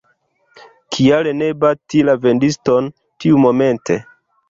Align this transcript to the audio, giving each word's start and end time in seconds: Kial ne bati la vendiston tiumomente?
Kial 0.95 1.29
ne 1.43 1.51
bati 1.65 2.03
la 2.09 2.17
vendiston 2.25 2.91
tiumomente? 3.01 4.05